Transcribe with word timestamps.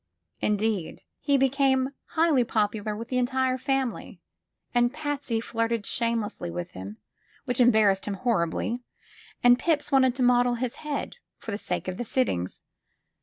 Indeed, 0.39 1.03
he 1.19 1.37
became 1.37 1.91
highly 2.15 2.43
popular 2.43 2.95
with 2.95 3.09
the 3.09 3.19
entire 3.19 3.59
fam 3.59 3.91
ily, 3.91 4.19
and 4.73 4.91
Patsy 4.91 5.39
flirted 5.39 5.85
shamelessly 5.85 6.49
with 6.49 6.71
him, 6.71 6.97
which 7.45 7.61
em 7.61 7.71
barrassed 7.71 8.05
him 8.05 8.15
horribly, 8.15 8.79
and 9.43 9.59
Pips 9.59 9.91
wanted 9.91 10.15
to 10.15 10.23
model 10.23 10.55
his 10.55 10.77
head, 10.77 11.17
for 11.37 11.51
the 11.51 11.59
sake 11.59 11.87
of 11.87 11.97
the 11.97 12.03
sittings. 12.03 12.63